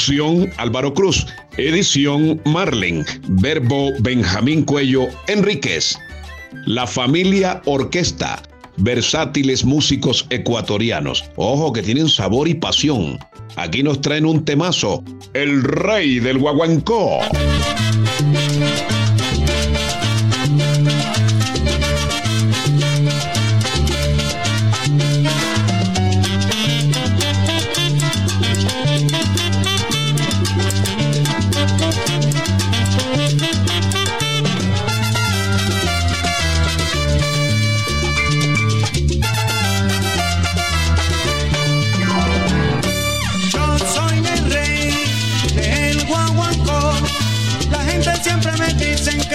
Producción 0.00 0.50
Álvaro 0.56 0.94
Cruz. 0.94 1.26
Edición 1.58 2.40
Marlen. 2.46 3.04
Verbo 3.28 3.90
Benjamín 4.00 4.64
Cuello 4.64 5.08
Enríquez. 5.26 5.98
La 6.64 6.86
familia 6.86 7.60
Orquesta. 7.66 8.40
Versátiles 8.78 9.62
músicos 9.62 10.26
ecuatorianos. 10.30 11.24
Ojo 11.36 11.74
que 11.74 11.82
tienen 11.82 12.08
sabor 12.08 12.48
y 12.48 12.54
pasión. 12.54 13.18
Aquí 13.56 13.82
nos 13.82 14.00
traen 14.00 14.24
un 14.24 14.42
temazo. 14.42 15.04
El 15.34 15.62
rey 15.64 16.18
del 16.18 16.38
guaguancó. 16.38 17.18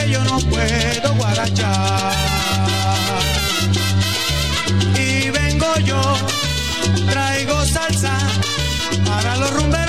Yo 0.09 0.23
no 0.23 0.39
puedo 0.39 1.14
guarachar. 1.16 2.14
Y 4.97 5.30
vengo 5.30 5.75
yo, 5.84 6.02
traigo 7.09 7.66
salsa 7.66 8.17
para 9.06 9.38
los 9.38 9.52
rumberos 9.52 9.84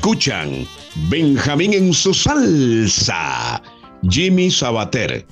Escuchan 0.00 0.66
Benjamín 1.10 1.74
en 1.74 1.92
su 1.92 2.14
salsa. 2.14 3.60
Jimmy 4.08 4.50
Sabater, 4.50 5.26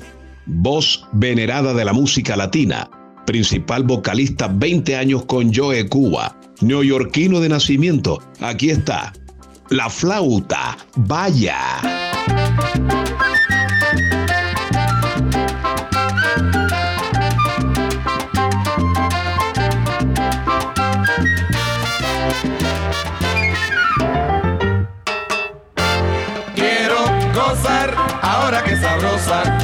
voz 0.44 1.06
venerada 1.12 1.72
de 1.72 1.86
la 1.86 1.94
música 1.94 2.36
latina, 2.36 2.90
principal 3.24 3.84
vocalista 3.84 4.46
20 4.46 4.94
años 4.94 5.24
con 5.24 5.54
Joe 5.54 5.88
Cuba, 5.88 6.38
neoyorquino 6.60 7.40
de 7.40 7.48
nacimiento. 7.48 8.22
Aquí 8.40 8.68
está. 8.68 9.14
La 9.70 9.88
flauta, 9.88 10.76
vaya. 10.96 11.56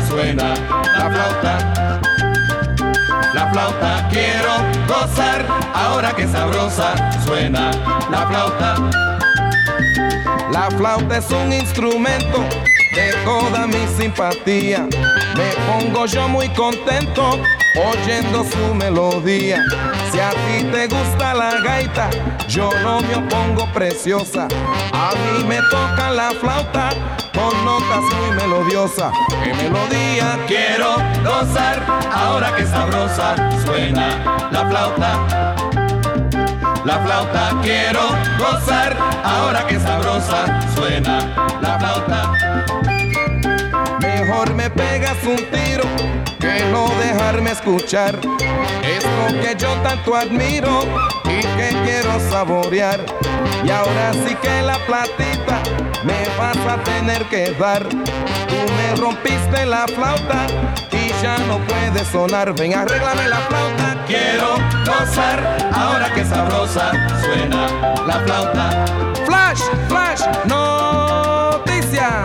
Suena 0.08 0.54
la 0.98 1.10
flauta. 1.10 2.00
La 3.32 3.50
flauta, 3.50 4.08
quiero 4.10 4.52
gozar 4.86 5.44
ahora 5.74 6.14
que 6.14 6.28
sabrosa 6.28 6.94
suena 7.24 7.70
la 8.10 8.26
flauta. 8.26 8.74
La 10.52 10.70
flauta 10.76 11.16
es 11.16 11.30
un 11.30 11.52
instrumento 11.52 12.44
de 12.94 13.12
toda 13.24 13.66
mi 13.66 13.86
simpatía. 13.96 14.86
Me 15.34 15.50
pongo 15.66 16.06
yo 16.06 16.28
muy 16.28 16.48
contento 16.50 17.40
oyendo 17.74 18.44
su 18.44 18.74
melodía. 18.74 19.64
Si 20.12 20.20
a 20.20 20.30
ti 20.30 20.64
te 20.70 20.88
gusta 20.88 21.34
la 21.34 21.60
gaita, 21.60 22.10
yo 22.48 22.70
no 22.82 23.00
me 23.00 23.16
opongo 23.16 23.66
preciosa. 23.72 24.46
A 24.92 25.12
mí 25.14 25.44
me 25.44 25.60
toca 25.70 26.10
la 26.10 26.30
flauta 26.32 26.90
con 27.44 27.64
notas 27.64 28.02
muy 28.14 28.30
melodiosas. 28.36 29.12
¡Qué 29.42 29.52
melodía 29.54 30.38
quiero 30.46 30.96
gozar 31.24 31.82
ahora 32.12 32.54
que 32.56 32.64
sabrosa 32.66 33.36
suena 33.64 34.48
la 34.50 34.66
flauta! 34.68 35.54
La 36.84 36.98
flauta 37.00 37.60
quiero 37.62 38.00
gozar 38.38 38.96
ahora 39.22 39.66
que 39.66 39.78
sabrosa 39.78 40.60
suena 40.74 41.58
la 41.60 41.78
flauta. 41.78 42.32
Mejor 44.00 44.54
me 44.54 44.70
pegas 44.70 45.16
un 45.24 45.36
tiro 45.36 45.84
que 46.40 46.64
no 46.70 46.88
dejarme 46.98 47.50
escuchar 47.50 48.18
esto 48.82 49.40
que 49.42 49.54
yo 49.56 49.72
tanto 49.82 50.14
admiro 50.14 50.82
y 51.24 51.40
que 51.56 51.76
quiero 51.84 52.20
saborear. 52.30 53.00
Y 53.64 53.70
ahora 53.70 54.12
sí 54.12 54.34
que 54.34 54.62
la 54.62 54.76
platita 54.86 55.63
me 56.04 56.28
vas 56.38 56.56
a 56.56 56.76
tener 56.82 57.24
que 57.24 57.50
dar. 57.58 57.82
Tú 57.88 58.56
me 58.76 58.94
rompiste 59.00 59.66
la 59.66 59.86
flauta 59.86 60.46
y 60.92 61.08
ya 61.22 61.38
no 61.48 61.58
puede 61.58 62.04
sonar. 62.04 62.54
Ven, 62.54 62.74
arréglame 62.74 63.28
la 63.28 63.38
flauta. 63.38 63.96
Quiero 64.06 64.56
gozar 64.84 65.70
ahora 65.72 66.12
que 66.14 66.24
sabrosa 66.24 66.90
suena 67.22 67.66
la 68.06 68.20
flauta. 68.20 68.84
Flash, 69.26 69.62
flash, 69.88 70.20
noticia. 70.46 72.22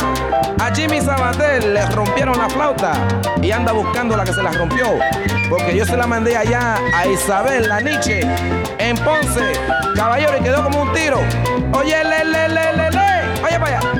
A 0.59 0.75
Jimmy 0.75 1.01
Sabatel 1.01 1.73
le 1.73 1.85
rompieron 1.87 2.37
la 2.37 2.49
flauta 2.49 2.91
y 3.41 3.51
anda 3.51 3.71
buscando 3.71 4.17
la 4.17 4.25
que 4.25 4.33
se 4.33 4.43
la 4.43 4.51
rompió. 4.51 4.99
Porque 5.49 5.75
yo 5.75 5.85
se 5.85 5.97
la 5.97 6.05
mandé 6.05 6.35
allá 6.35 6.75
a 6.95 7.07
Isabel, 7.07 7.67
la 7.67 7.81
Nietzsche, 7.81 8.21
en 8.77 8.97
Ponce. 8.97 9.53
Caballero, 9.95 10.37
y 10.37 10.43
quedó 10.43 10.63
como 10.63 10.83
un 10.83 10.93
tiro. 10.93 11.19
Oye, 11.73 12.03
le, 12.03 12.23
le, 12.25 12.49
le, 12.49 12.73
le, 12.77 12.88
Oye, 13.49 13.59
para 13.59 13.79
allá. 13.79 13.91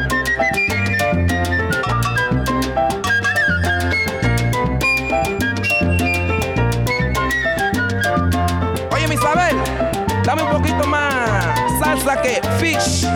Oye, 8.92 9.14
Isabel, 9.14 9.56
dame 10.24 10.44
un 10.44 10.52
poquito 10.52 10.86
más 10.86 11.56
salsa 11.80 12.22
que 12.22 12.42
fish. 12.60 13.08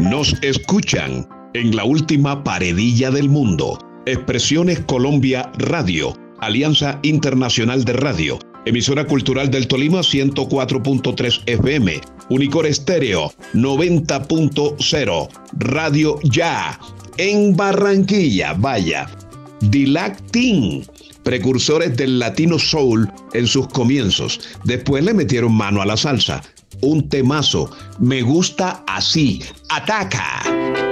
Nos 0.00 0.34
escuchan 0.42 1.26
en 1.54 1.74
la 1.74 1.84
última 1.84 2.44
paredilla 2.44 3.10
del 3.10 3.28
mundo. 3.28 3.78
Expresiones 4.06 4.80
Colombia 4.80 5.50
Radio, 5.58 6.16
Alianza 6.38 6.98
Internacional 7.02 7.84
de 7.84 7.94
Radio, 7.94 8.38
emisora 8.66 9.06
cultural 9.06 9.50
del 9.50 9.66
Tolima 9.66 10.00
104.3 10.00 11.42
FM, 11.46 12.00
Unicor 12.28 12.66
Estéreo 12.66 13.32
90.0, 13.54 15.28
Radio 15.58 16.18
Ya, 16.24 16.78
en 17.16 17.56
Barranquilla, 17.56 18.52
vaya. 18.52 19.08
Dilactin, 19.60 20.84
precursores 21.22 21.96
del 21.96 22.18
latino 22.18 22.58
soul 22.58 23.10
en 23.32 23.46
sus 23.46 23.66
comienzos. 23.68 24.40
Después 24.64 25.02
le 25.02 25.14
metieron 25.14 25.54
mano 25.54 25.80
a 25.80 25.86
la 25.86 25.96
salsa. 25.96 26.42
Un 26.82 27.08
temazo. 27.08 27.70
Me 27.98 28.22
gusta 28.22 28.82
así. 28.86 29.42
Ataca. 29.68 30.85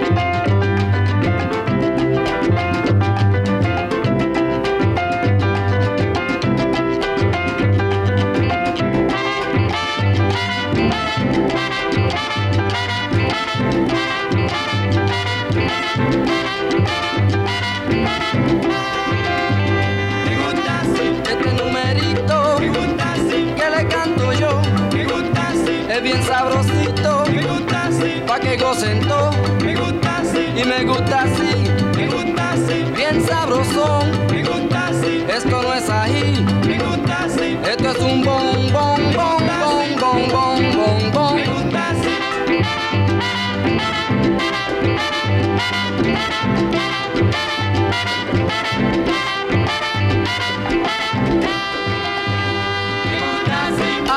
Me 30.79 30.85
gusta 30.85 31.23
así. 31.23 31.71
Me 31.97 32.06
gusta 32.09 32.53
así, 32.53 32.85
bien 32.97 33.25
sabrosón. 33.25 34.11
Me 34.31 34.43
gusta 34.43 34.88
así, 34.88 35.25
esto 35.29 35.62
no 35.62 35.73
es 35.75 35.88
ají. 35.88 36.44
Me 36.67 36.79
gusta 36.79 37.25
así, 37.25 37.59
esto 37.65 37.91
es 37.91 37.99
un 37.99 38.25
bon, 38.25 38.73
bon, 38.73 39.00
bon, 39.15 39.38
bon, 39.61 39.97
bon, 40.00 40.29
bon, 40.31 40.73
bon, 40.73 41.12
bon. 41.12 41.37
Me 41.37 41.47
gusta 41.47 41.91
así. 41.91 42.12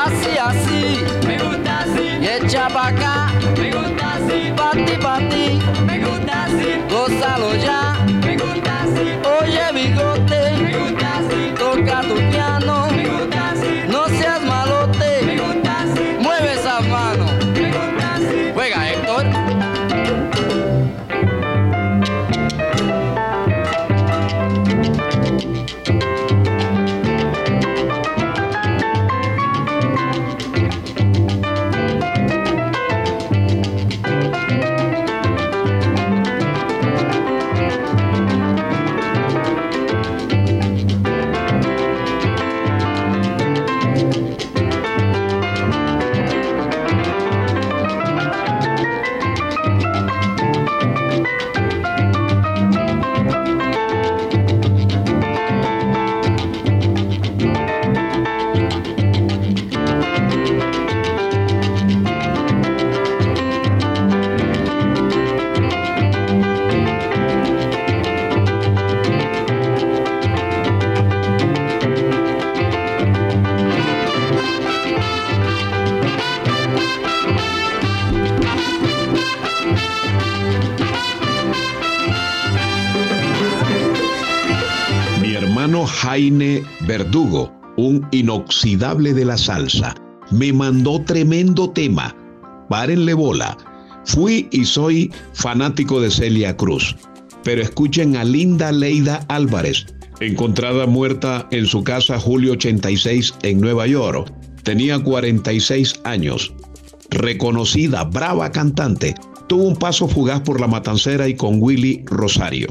Así, 0.04 0.38
así, 0.38 1.04
me 1.26 1.38
gusta 1.38 1.80
así, 1.80 2.18
y 2.20 2.26
echa 2.28 2.68
pa' 2.68 2.88
acá, 2.88 3.32
me 3.58 3.70
gusta 3.70 4.14
así, 4.14 4.52
pa' 4.56 4.70
ti, 4.72 4.96
pa' 5.02 5.27
gózalo 6.90 7.54
ya, 7.54 7.87
hermano 85.68 85.86
Jaime 85.86 86.62
Verdugo, 86.86 87.52
un 87.76 88.08
inoxidable 88.10 89.12
de 89.12 89.26
la 89.26 89.36
salsa, 89.36 89.94
me 90.30 90.50
mandó 90.50 91.02
tremendo 91.02 91.68
tema. 91.68 92.16
Párenle 92.70 93.12
bola. 93.12 93.54
Fui 94.06 94.48
y 94.50 94.64
soy 94.64 95.12
fanático 95.34 96.00
de 96.00 96.10
Celia 96.10 96.56
Cruz. 96.56 96.96
Pero 97.44 97.60
escuchen 97.60 98.16
a 98.16 98.24
Linda 98.24 98.72
Leida 98.72 99.26
Álvarez, 99.28 99.84
encontrada 100.20 100.86
muerta 100.86 101.46
en 101.50 101.66
su 101.66 101.84
casa 101.84 102.18
julio 102.18 102.52
86 102.52 103.34
en 103.42 103.60
Nueva 103.60 103.86
York. 103.86 104.32
Tenía 104.62 104.98
46 104.98 106.00
años. 106.04 106.50
Reconocida, 107.10 108.04
brava 108.04 108.50
cantante, 108.52 109.14
tuvo 109.48 109.64
un 109.64 109.76
paso 109.76 110.08
fugaz 110.08 110.40
por 110.40 110.62
la 110.62 110.66
matancera 110.66 111.28
y 111.28 111.34
con 111.34 111.60
Willy 111.60 112.04
Rosario. 112.06 112.68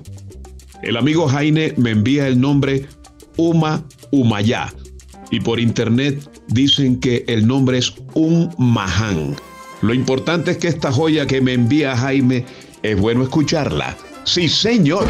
El 0.82 0.98
amigo 0.98 1.28
Jaime 1.28 1.74
me 1.78 1.92
envía 1.92 2.28
el 2.28 2.40
nombre 2.40 2.86
Uma 3.36 3.84
Umayá 4.12 4.74
y 5.32 5.40
por 5.40 5.60
internet 5.60 6.30
dicen 6.48 7.00
que 7.00 7.26
el 7.28 7.48
nombre 7.48 7.78
es 7.78 7.94
Un 8.14 8.50
Mahán. 8.58 9.36
Lo 9.82 9.94
importante 9.94 10.52
es 10.52 10.58
que 10.58 10.68
esta 10.68 10.92
joya 10.92 11.28
que 11.28 11.42
me 11.42 11.54
envía 11.54 11.96
Jaime 11.96 12.46
es 12.84 13.00
bueno 13.00 13.24
escucharla. 13.24 13.98
Sí, 14.24 14.50
señor. 14.50 15.08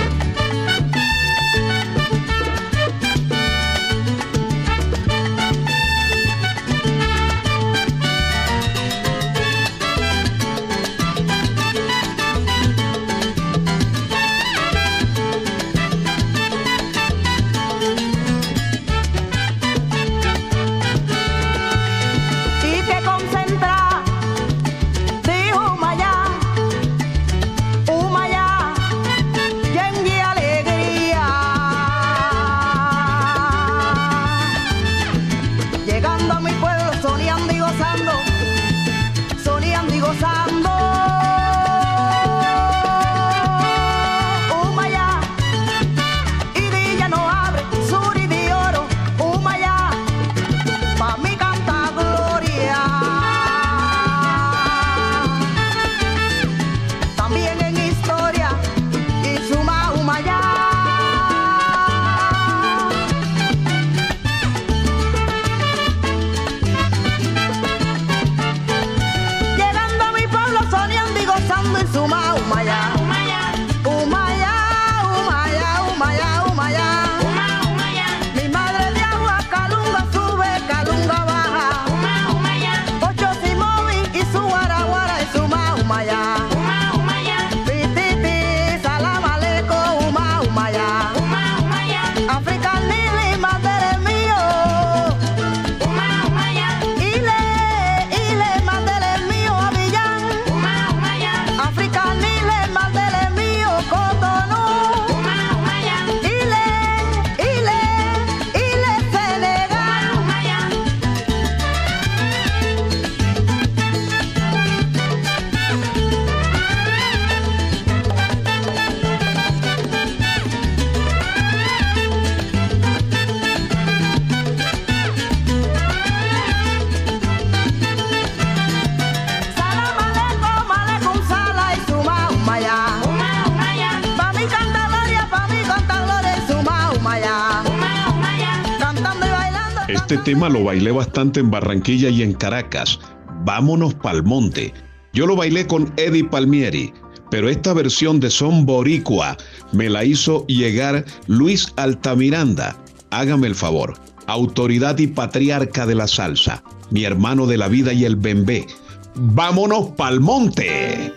Este 140.17 140.33
tema 140.33 140.49
lo 140.49 140.63
bailé 140.63 140.91
bastante 140.91 141.39
en 141.39 141.51
Barranquilla 141.51 142.09
y 142.09 142.23
en 142.23 142.33
Caracas. 142.33 142.99
Vámonos 143.45 143.93
pa'l 143.93 144.23
monte. 144.23 144.73
Yo 145.13 145.27
lo 145.27 145.35
bailé 145.35 145.67
con 145.67 145.93
Eddie 145.95 146.23
Palmieri, 146.23 146.91
pero 147.29 147.49
esta 147.49 147.71
versión 147.73 148.19
de 148.19 148.31
Son 148.31 148.65
Boricua 148.65 149.37
me 149.73 149.91
la 149.91 150.03
hizo 150.03 150.43
llegar 150.47 151.05
Luis 151.27 151.71
Altamiranda. 151.75 152.75
Hágame 153.11 153.45
el 153.45 153.53
favor, 153.53 153.93
autoridad 154.25 154.97
y 154.97 155.05
patriarca 155.05 155.85
de 155.85 155.93
la 155.93 156.07
salsa, 156.07 156.63
mi 156.89 157.03
hermano 157.03 157.45
de 157.45 157.57
la 157.57 157.67
vida 157.67 157.93
y 157.93 158.03
el 158.03 158.15
bembé. 158.15 158.65
Vámonos 159.13 159.91
pa'l 159.91 160.19
monte. 160.19 161.13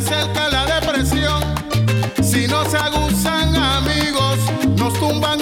Se 0.00 0.14
acerca 0.14 0.48
la 0.48 0.66
depresión. 0.66 1.42
Si 2.22 2.46
no 2.46 2.64
se 2.68 2.76
agusan 2.76 3.54
amigos, 3.56 4.38
nos 4.76 4.94
tumban 4.94 5.39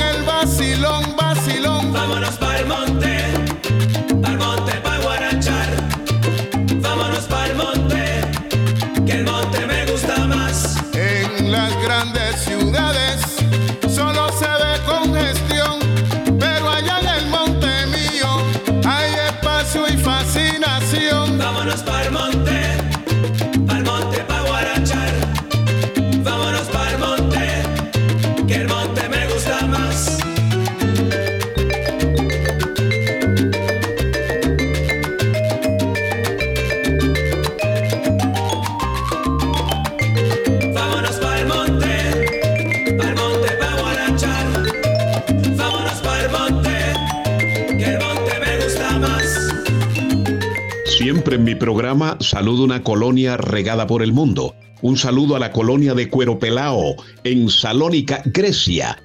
Siempre 50.99 51.37
en 51.37 51.45
mi 51.45 51.55
programa 51.55 52.17
saludo 52.19 52.65
una 52.65 52.83
colonia 52.83 53.37
regada 53.37 53.87
por 53.87 54.03
el 54.03 54.13
mundo. 54.13 54.57
Un 54.83 54.97
saludo 54.97 55.37
a 55.37 55.39
la 55.39 55.53
colonia 55.53 55.95
de 55.95 56.09
Cueropelao, 56.09 56.97
en 57.23 57.49
Salónica, 57.51 58.21
Grecia. 58.25 59.01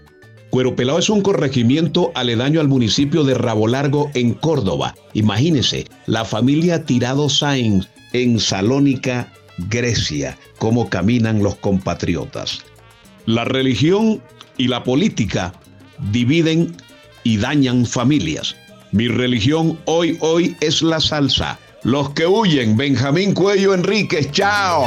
Cueropelao 0.49 0.97
es 0.97 1.11
un 1.11 1.21
corregimiento 1.21 2.11
aledaño 2.15 2.61
al 2.61 2.67
municipio 2.67 3.23
de 3.23 3.35
Rabo 3.35 3.67
Largo, 3.67 4.09
en 4.15 4.33
Córdoba. 4.33 4.95
Imagínese, 5.13 5.85
la 6.07 6.25
familia 6.25 6.83
Tirado 6.83 7.29
Sainz, 7.29 7.87
en 8.11 8.39
Salónica, 8.39 9.31
Grecia. 9.69 10.35
Cómo 10.57 10.89
caminan 10.89 11.43
los 11.43 11.57
compatriotas. 11.57 12.63
La 13.27 13.45
religión 13.45 14.19
y 14.57 14.67
la 14.67 14.83
política 14.83 15.53
dividen 16.11 16.75
y 17.23 17.37
dañan 17.37 17.85
familias. 17.85 18.55
Mi 18.91 19.09
religión 19.09 19.77
hoy, 19.85 20.17
hoy 20.21 20.57
es 20.59 20.81
la 20.81 20.99
salsa. 20.99 21.59
Los 21.83 22.11
que 22.11 22.25
huyen, 22.25 22.77
Benjamín 22.77 23.33
Cuello 23.33 23.73
Enríquez, 23.73 24.31
chao. 24.31 24.83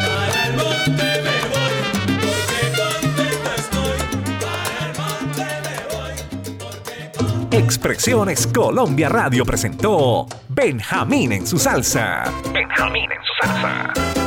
Para 0.00 0.46
el 0.46 0.54
monte 0.56 1.04
me 1.22 1.38
voy, 1.52 1.76
porque 1.94 2.60
contento 2.76 3.48
estoy. 3.56 3.98
Para 4.40 4.86
el 4.86 4.92
monte 4.98 5.46
me 5.62 5.76
voy, 5.94 6.14
porque 6.58 7.56
Expresiones 7.58 8.48
Colombia 8.48 9.08
Radio 9.08 9.44
presentó 9.44 10.26
Benjamín 10.48 11.30
en 11.30 11.46
su 11.46 11.58
salsa. 11.58 12.24
Benjamín 12.52 13.08
en 13.12 13.18
su 13.22 13.32
salsa. 13.46 14.21